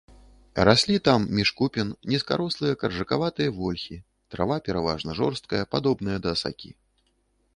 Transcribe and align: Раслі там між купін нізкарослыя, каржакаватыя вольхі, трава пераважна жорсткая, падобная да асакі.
Раслі 0.67 0.95
там 1.07 1.21
між 1.39 1.51
купін 1.59 1.89
нізкарослыя, 2.13 2.79
каржакаватыя 2.83 3.53
вольхі, 3.59 3.97
трава 4.35 4.57
пераважна 4.69 5.15
жорсткая, 5.19 5.63
падобная 5.75 6.17
да 6.25 6.29
асакі. 6.39 6.69